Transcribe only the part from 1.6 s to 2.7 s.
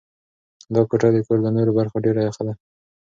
برخو ډېره یخه ده.